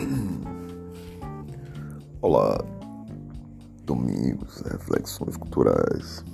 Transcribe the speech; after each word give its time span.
Olá, 2.22 2.58
domingos, 3.84 4.62
reflexões 4.62 5.36
culturais. 5.36 6.24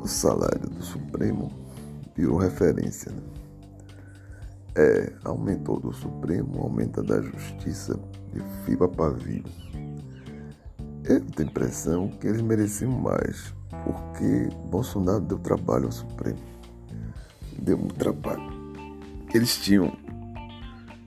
O 0.00 0.06
salário 0.06 0.70
do 0.70 0.82
Supremo 0.82 1.52
virou 2.16 2.38
referência. 2.38 3.12
Né? 3.12 3.22
É, 4.76 5.12
aumentou 5.24 5.78
do 5.78 5.92
Supremo, 5.92 6.62
aumenta 6.62 7.02
da 7.02 7.20
Justiça 7.20 8.00
de 8.32 8.40
fio 8.64 8.84
a 8.84 8.88
pavio. 8.88 9.44
Eu 11.04 11.20
tenho 11.20 11.48
a 11.48 11.50
impressão 11.50 12.08
que 12.08 12.28
eles 12.28 12.40
mereciam 12.40 12.92
mais, 12.92 13.52
porque 13.84 14.48
Bolsonaro 14.70 15.20
deu 15.20 15.38
trabalho 15.38 15.84
ao 15.86 15.92
Supremo. 15.92 16.38
Deu 17.58 17.76
muito 17.76 17.96
trabalho. 17.96 18.62
Eles 19.34 19.58
tinham 19.58 20.01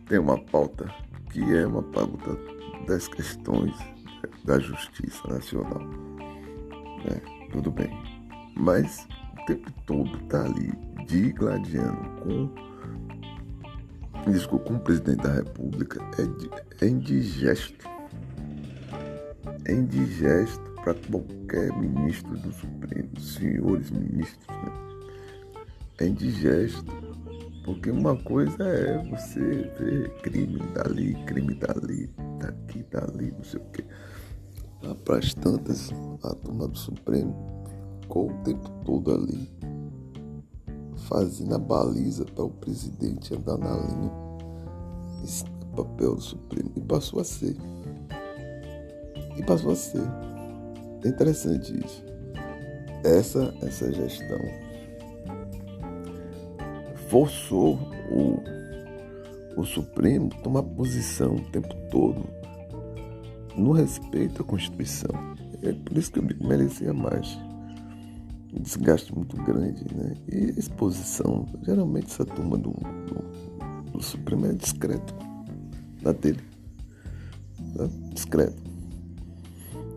tem 0.08 0.20
uma 0.20 0.38
pauta 0.38 0.86
que 1.32 1.42
é 1.56 1.66
uma 1.66 1.84
pauta 1.84 2.38
das 2.88 3.08
questões 3.08 3.76
da 4.44 4.60
justiça 4.60 5.28
nacional. 5.28 5.82
É, 7.10 7.50
tudo 7.52 7.72
bem. 7.72 7.90
Mas 8.56 9.08
o 9.42 9.46
tempo 9.46 9.72
todo 9.86 10.18
tá 10.28 10.44
ali 10.46 10.72
digladiando 11.08 12.10
com, 12.22 12.50
desculpa, 14.32 14.66
com 14.66 14.76
o 14.76 14.80
presidente 14.80 15.24
da 15.24 15.34
república 15.34 16.00
é, 16.20 16.86
é 16.86 16.88
indigesto. 16.88 17.86
É 19.66 19.74
indigesto 19.74 20.64
para 20.84 20.94
qualquer 20.94 21.76
ministro 21.78 22.38
do 22.38 22.52
Supremo, 22.54 23.20
senhores 23.20 23.90
ministros, 23.90 24.48
né? 24.48 24.72
É 25.98 26.08
indigesto 26.08 27.05
porque 27.66 27.90
uma 27.90 28.16
coisa 28.16 28.64
é 28.64 29.04
você 29.10 29.40
ver 29.80 30.12
crime 30.22 30.60
dali, 30.76 31.16
crime 31.26 31.56
dali, 31.56 32.08
daqui, 32.40 32.86
dali, 32.92 33.32
não 33.36 33.44
sei 33.44 33.60
o 33.60 33.64
quê. 33.72 33.84
Lá 34.84 34.94
para 34.94 35.18
as 35.18 35.34
tantas, 35.34 35.90
a 36.24 36.36
turma 36.36 36.68
do 36.68 36.78
Supremo 36.78 37.36
ficou 38.02 38.30
o 38.30 38.44
tempo 38.44 38.70
todo 38.86 39.12
ali, 39.12 39.52
fazendo 41.10 41.56
a 41.56 41.58
baliza 41.58 42.24
para 42.24 42.44
o 42.44 42.52
presidente 42.52 43.34
andar 43.34 43.58
na 43.58 43.76
linha. 43.76 44.12
Esse 45.24 45.44
papel 45.76 46.14
do 46.14 46.22
Supremo. 46.22 46.72
E 46.76 46.82
passou 46.82 47.20
a 47.20 47.24
ser. 47.24 47.58
E 49.36 49.44
passou 49.44 49.72
a 49.72 49.76
ser. 49.76 50.08
É 51.04 51.08
interessante 51.08 51.84
isso. 51.84 52.06
Essa, 53.04 53.52
essa 53.64 53.92
gestão 53.92 54.65
forçou 57.16 57.80
o, 58.12 58.44
o 59.56 59.64
Supremo 59.64 60.30
a 60.34 60.42
tomar 60.42 60.64
posição 60.64 61.36
o 61.36 61.42
tempo 61.46 61.74
todo 61.90 62.26
no 63.56 63.72
respeito 63.72 64.42
à 64.42 64.46
Constituição. 64.46 65.12
É 65.64 65.72
por 65.72 65.98
isso 65.98 66.12
que 66.12 66.20
eu 66.20 66.26
digo 66.26 66.46
merecia 66.46 66.94
mais. 66.94 67.40
Um 68.54 68.62
desgaste 68.62 69.16
muito 69.16 69.38
grande, 69.44 69.86
né? 69.96 70.14
E 70.30 70.60
exposição, 70.60 71.48
geralmente 71.64 72.08
essa 72.08 72.26
turma 72.26 72.58
do, 72.58 72.72
do, 72.72 73.92
do 73.92 74.04
Supremo 74.04 74.48
é 74.48 74.52
discreto 74.52 75.16
da 76.02 76.12
dele. 76.12 76.44
Né? 77.76 77.90
Discreto. 78.14 78.62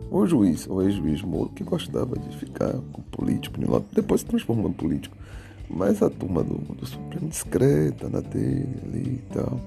O 0.09 0.25
juiz, 0.25 0.67
o 0.67 0.81
ex-juiz 0.81 1.21
Moro, 1.21 1.49
que 1.49 1.65
gostava 1.65 2.17
de 2.17 2.37
ficar 2.37 2.71
com 2.93 3.01
político, 3.01 3.59
depois 3.91 4.21
se 4.21 4.27
transformou 4.27 4.69
em 4.69 4.73
político. 4.73 5.17
Mas 5.69 6.01
a 6.01 6.09
turma 6.09 6.43
do, 6.43 6.55
do 6.55 6.85
Supremo 6.85 7.27
discreta 7.27 8.09
na 8.09 8.21
dele 8.21 8.75
ali 8.83 9.13
e 9.15 9.33
tal. 9.33 9.59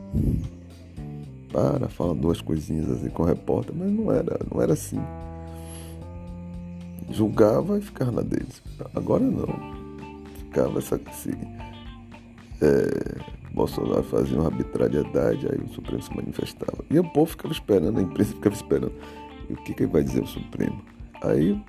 Para, 1.53 1.89
fala 1.89 2.15
duas 2.15 2.41
coisinhas 2.41 2.91
assim 2.91 3.09
com 3.11 3.23
o 3.23 3.27
repórter, 3.27 3.75
mas 3.77 3.93
não 3.93 4.11
era, 4.11 4.41
não 4.53 4.61
era 4.61 4.73
assim. 4.73 5.01
Julgava 7.11 7.79
e 7.79 7.83
ficava 7.83 8.11
na 8.11 8.23
deles. 8.23 8.63
Agora 8.95 9.23
não. 9.23 9.47
Ficava 10.39 10.79
essa 10.79 11.01
se 11.13 11.31
é, 12.61 13.21
Bolsonaro 13.53 14.03
fazia 14.05 14.39
uma 14.39 14.47
arbitrariedade, 14.47 15.47
aí 15.47 15.59
o 15.59 15.69
Supremo 15.69 16.03
se 16.03 16.15
manifestava. 16.15 16.85
E 16.91 16.99
o 16.99 17.05
povo 17.05 17.31
ficava 17.31 17.53
esperando, 17.53 17.99
a 17.99 18.03
imprensa 18.03 18.33
ficava 18.35 18.55
esperando. 18.55 18.93
E 19.51 19.53
o 19.53 19.57
que, 19.57 19.75
que 19.75 19.87
vai 19.87 20.03
dizer 20.03 20.23
o 20.23 20.27
Supremo? 20.27 20.83
Aí 21.23 21.61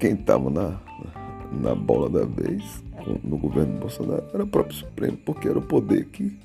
quem 0.00 0.14
estava 0.14 0.50
na, 0.50 0.80
na 1.52 1.74
bola 1.74 2.08
da 2.08 2.24
vez 2.24 2.82
no 3.22 3.36
governo 3.36 3.78
Bolsonaro 3.78 4.24
era 4.32 4.44
o 4.44 4.46
próprio 4.46 4.76
Supremo, 4.76 5.16
porque 5.18 5.48
era 5.48 5.58
o 5.58 5.62
poder 5.62 6.06
que 6.06 6.38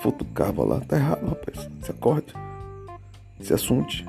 futucava 0.00 0.64
lá. 0.64 0.80
Tá 0.80 0.96
errado, 0.96 1.26
rapaz. 1.26 1.68
Se 1.82 1.90
acorde. 1.90 2.32
Se 3.40 3.54
assunte. 3.54 4.04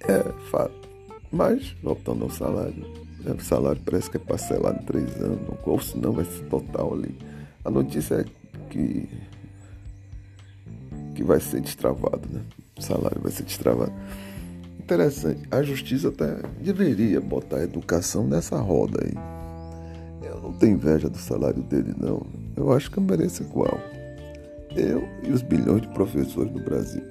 É 0.00 0.22
fato. 0.50 0.88
Mas, 1.32 1.74
voltando 1.82 2.24
ao 2.24 2.30
salário, 2.30 2.86
né, 3.20 3.32
o 3.32 3.40
salário 3.40 3.80
parece 3.84 4.10
que 4.10 4.16
é 4.16 4.20
parcelado 4.20 4.80
em 4.80 4.84
três 4.84 5.16
anos, 5.16 5.40
ou 5.64 5.80
se 5.80 5.98
não 5.98 6.12
vai 6.12 6.24
ser 6.24 6.44
total 6.44 6.94
ali. 6.94 7.14
A 7.64 7.70
notícia 7.70 8.14
é 8.16 8.24
que, 8.70 9.08
que 11.14 11.24
vai 11.24 11.40
ser 11.40 11.60
destravado, 11.60 12.28
né? 12.30 12.42
O 12.78 12.82
salário 12.82 13.20
vai 13.20 13.32
ser 13.32 13.42
destravado 13.42 13.92
interessante. 14.86 15.42
A 15.50 15.62
justiça 15.62 16.08
até 16.08 16.36
deveria 16.60 17.20
botar 17.20 17.56
a 17.56 17.64
educação 17.64 18.24
nessa 18.26 18.56
roda 18.56 19.00
aí. 19.04 19.14
Eu 20.22 20.40
não 20.40 20.52
tenho 20.52 20.74
inveja 20.74 21.08
do 21.10 21.18
salário 21.18 21.62
dele, 21.64 21.92
não. 21.98 22.24
Eu 22.56 22.72
acho 22.72 22.90
que 22.90 22.98
eu 22.98 23.02
mereço 23.02 23.42
igual. 23.42 23.78
Eu 24.76 25.02
e 25.24 25.32
os 25.32 25.42
bilhões 25.42 25.82
de 25.82 25.88
professores 25.88 26.52
do 26.52 26.62
Brasil. 26.62 27.02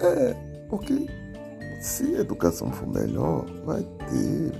É, 0.00 0.34
porque 0.70 1.06
se 1.80 2.16
a 2.16 2.20
educação 2.20 2.72
for 2.72 2.88
melhor, 2.88 3.44
vai 3.66 3.82
ter. 4.08 4.52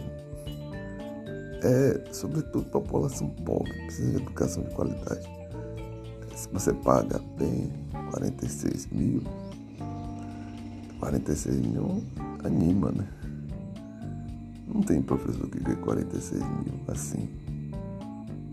É, 1.65 2.13
sobretudo 2.13 2.65
população 2.67 3.29
pobre, 3.45 3.73
precisa 3.87 4.11
de 4.11 4.17
educação 4.17 4.65
de 4.65 4.75
qualidade. 4.75 5.31
Se 6.35 6.49
você 6.53 6.73
paga 6.75 7.19
bem 7.39 7.73
46 8.11 8.89
mil, 8.89 9.23
46 11.03 11.57
mil 11.67 12.05
anima, 12.45 12.93
né? 12.93 13.09
Não 14.73 14.81
tem 14.83 15.03
professor 15.03 15.49
que 15.49 15.59
ganha 15.59 15.77
46 15.79 16.41
mil 16.41 16.81
assim. 16.87 17.29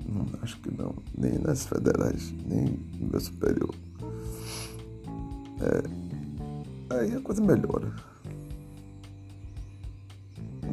Não, 0.08 0.26
acho 0.42 0.60
que 0.60 0.76
não. 0.76 0.96
Nem 1.16 1.38
nas 1.38 1.68
federais, 1.68 2.34
nem 2.48 2.66
no 2.66 3.06
nível 3.06 3.20
superior. 3.20 3.76
É, 5.62 6.96
aí 6.96 7.16
a 7.16 7.22
coisa 7.22 7.40
melhora. 7.40 7.94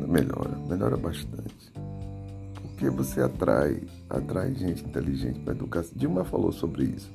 Melhora, 0.09 0.57
melhora 0.67 0.97
bastante. 0.97 1.73
Porque 2.63 2.89
você 2.89 3.21
atrai, 3.21 3.83
atrai 4.09 4.55
gente 4.55 4.83
inteligente 4.83 5.41
para 5.41 5.53
educação. 5.53 5.93
Dilma 5.95 6.25
falou 6.25 6.53
sobre 6.53 6.85
isso. 6.85 7.13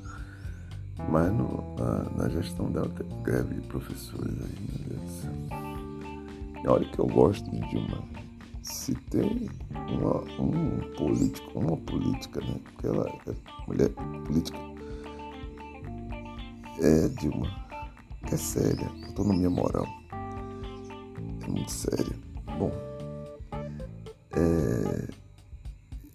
Mas 1.09 1.31
no, 1.33 1.75
na, 1.77 2.09
na, 2.17 2.29
gestão 2.29 2.71
dela 2.71 2.89
teve 2.89 3.13
greve 3.23 3.55
de 3.55 3.67
professores 3.67 4.35
aí, 4.39 4.55
meu 4.69 4.89
Deus 4.89 5.01
do 5.01 5.21
céu. 5.21 6.71
Olha 6.71 6.87
que 6.89 6.99
eu 6.99 7.07
gosto 7.07 7.49
de 7.49 7.59
Dilma. 7.69 8.03
Se 8.61 8.93
tem 9.09 9.49
uma, 9.73 10.21
um 10.39 10.79
político, 10.95 11.59
uma 11.59 11.75
política, 11.77 12.39
né? 12.41 12.55
Porque 12.63 12.87
ela 12.87 13.09
é 13.27 13.33
mulher 13.67 13.89
política. 14.25 14.57
É 16.79 17.07
Dilma, 17.19 17.47
que 18.27 18.35
é 18.35 18.37
séria, 18.37 18.87
autonomia 19.07 19.49
moral. 19.49 19.87
É 21.43 21.47
muito 21.47 21.71
séria. 21.71 22.15
Bom, 22.57 22.71
é, 24.33 25.21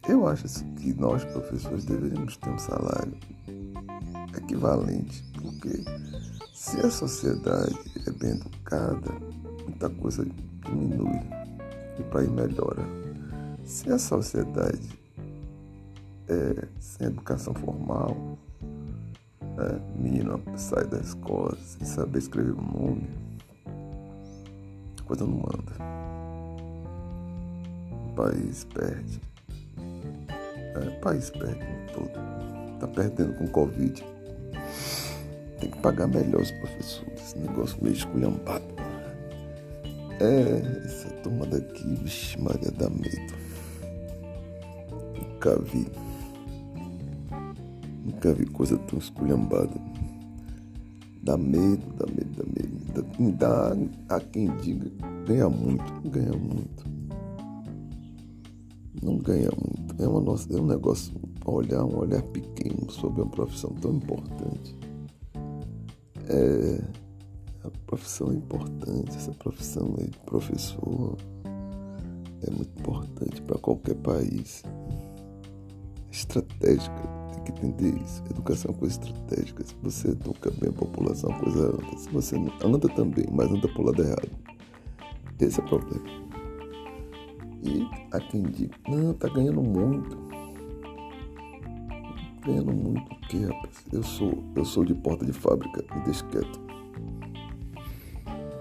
eu 0.09 0.27
acho 0.27 0.45
que 0.77 0.95
nós, 0.95 1.25
professores, 1.25 1.85
deveríamos 1.85 2.37
ter 2.37 2.51
um 2.51 2.59
salário 2.59 3.13
equivalente, 4.47 5.25
porque 5.35 5.85
se 6.55 6.79
a 6.81 6.91
sociedade 6.91 7.77
é 8.07 8.11
bem 8.13 8.31
educada, 8.31 9.13
muita 9.65 9.91
coisa 9.91 10.27
diminui 10.65 11.21
e 11.99 12.03
o 12.03 12.05
país 12.05 12.31
melhora. 12.31 12.83
Se 13.65 13.91
a 13.91 13.99
sociedade 13.99 14.89
é 16.29 16.69
sem 16.79 17.09
educação 17.09 17.53
formal, 17.55 18.17
é, 19.59 19.99
menino 19.99 20.41
sai 20.57 20.87
da 20.87 20.99
escola 20.99 21.57
sem 21.57 21.87
saber 21.87 22.19
escrever 22.19 22.53
o 22.53 22.61
um 22.61 22.73
nome, 22.73 23.09
a 25.01 25.03
coisa 25.03 25.27
não 25.27 25.41
anda. 25.41 25.73
O 28.11 28.15
país 28.15 28.65
perde. 28.65 29.21
É, 29.79 30.89
o 30.89 31.01
país 31.01 31.31
perde 31.31 31.65
todo. 31.93 32.11
Está 32.75 32.89
perdendo 32.89 33.35
com 33.35 33.47
Covid. 33.49 34.16
Tem 35.61 35.71
que 35.71 35.79
pagar 35.79 36.07
melhor 36.09 36.43
os 36.43 36.51
professores. 36.51 37.13
Esse 37.17 37.39
negócio 37.39 37.79
meio 37.83 37.95
esculhambado. 37.95 38.65
É, 40.21 40.83
essa 40.85 41.11
turma 41.23 41.47
daqui, 41.47 41.95
vixe, 42.03 42.41
Maria 42.41 42.71
da 42.71 42.89
medo. 42.89 43.35
Nunca 45.15 45.59
vi. 45.61 45.87
Nunca 48.05 48.33
vi 48.33 48.47
coisa 48.47 48.79
tão 48.79 48.99
esculhambada. 48.99 49.75
Dá 51.23 51.37
medo, 51.37 51.85
dá 51.99 52.07
medo, 52.07 52.31
dá 52.37 52.45
medo. 52.45 53.37
Dá, 53.37 53.75
dá 53.75 54.17
a 54.17 54.21
quem 54.21 54.57
diga, 54.57 54.91
ganha 55.27 55.49
muito, 55.49 55.93
ganha 56.09 56.33
muito. 56.33 56.85
Não 59.03 59.19
ganha 59.19 59.51
muito. 59.51 60.03
É, 60.03 60.07
uma 60.07 60.37
é 60.51 60.61
um 60.61 60.67
negócio, 60.67 61.13
olhar, 61.45 61.85
um 61.85 61.99
olhar 61.99 62.23
pequeno 62.23 62.91
sobre 62.91 63.23
uma 63.23 63.31
profissão 63.31 63.71
tão 63.81 63.95
importante. 63.95 64.77
É, 66.29 66.81
a 67.65 67.71
profissão 67.87 68.31
é 68.31 68.35
importante, 68.35 69.17
essa 69.17 69.33
profissão 69.33 69.95
de 69.95 70.19
professor 70.21 71.17
é 72.47 72.51
muito 72.51 72.79
importante 72.79 73.43
para 73.43 73.59
qualquer 73.59 73.95
país. 73.97 74.63
Estratégica, 76.11 77.03
tem 77.33 77.45
que 77.45 77.53
entender 77.53 78.03
isso. 78.03 78.23
Educação 78.31 78.71
é 78.71 78.73
uma 78.73 78.79
coisa 78.79 78.95
estratégica. 78.95 79.65
Se 79.65 79.75
você 79.83 80.09
educa 80.09 80.51
bem 80.53 80.71
a 80.71 80.73
população, 80.73 81.31
a 81.31 81.39
coisa 81.39 81.69
anda. 81.69 81.99
Se 81.99 82.09
você 82.11 82.37
anda 82.65 82.89
também, 82.89 83.27
mas 83.31 83.51
anda 83.51 83.69
pro 83.69 83.83
lado 83.83 84.03
errado. 84.03 84.31
Esse 85.39 85.61
é 85.61 85.65
o 85.65 85.67
problema. 85.67 86.27
E 87.63 87.87
diga, 88.51 88.75
não, 88.89 89.13
tá 89.15 89.29
ganhando 89.29 89.63
muito. 89.63 90.26
Ganhando 92.47 92.73
muito 92.73 93.13
o 93.13 93.21
quê, 93.23 93.39
rapaz? 93.39 93.85
Eu 93.93 94.05
sou, 94.05 94.45
eu 94.55 94.65
sou 94.65 94.85
de 94.85 94.95
porta 94.95 95.27
de 95.27 95.33
fábrica, 95.33 95.85
me 95.93 96.05
deixa 96.05 96.25
quieto. 96.27 96.61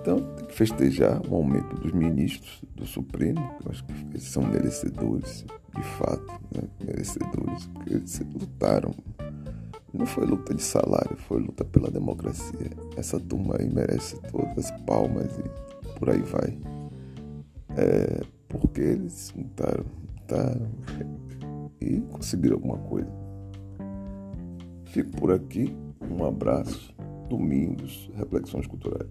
Então, 0.02 0.20
tem 0.36 0.46
que 0.48 0.56
festejar 0.56 1.22
o 1.30 1.36
aumento 1.36 1.76
dos 1.76 1.92
ministros 1.92 2.64
do 2.76 2.86
Supremo, 2.86 3.40
que 3.58 3.68
eu 3.68 3.72
acho 3.72 3.86
que 3.86 3.94
eles 4.10 4.24
são 4.24 4.44
merecedores, 4.44 5.46
de 5.76 5.84
fato, 5.84 6.26
né? 6.56 6.64
merecedores, 6.84 7.68
porque 7.68 7.94
eles 7.94 8.20
lutaram. 8.34 8.92
Não 9.94 10.06
foi 10.06 10.26
luta 10.26 10.54
de 10.54 10.64
salário, 10.64 11.16
foi 11.18 11.40
luta 11.40 11.64
pela 11.64 11.90
democracia. 11.90 12.72
Essa 12.98 13.20
turma 13.20 13.56
aí 13.60 13.72
merece 13.72 14.20
todas 14.32 14.72
as 14.72 14.82
palmas 14.82 15.32
e 15.38 16.00
por 16.00 16.10
aí 16.10 16.22
vai. 16.22 16.58
É, 17.78 18.22
porque 18.50 18.82
eles 18.82 19.32
lutaram, 19.36 19.86
lutaram 20.20 20.72
e 21.80 22.02
conseguiram 22.02 22.56
alguma 22.56 22.78
coisa. 22.80 23.25
Fico 24.96 25.12
por 25.18 25.34
aqui. 25.34 25.76
Um 26.10 26.26
abraço. 26.26 26.96
Domingos, 27.28 28.10
Reflexões 28.16 28.66
Culturais. 28.66 29.10